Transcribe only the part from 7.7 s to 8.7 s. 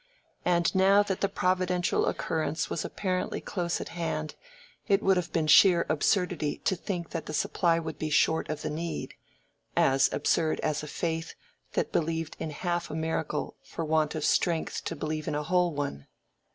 would be short of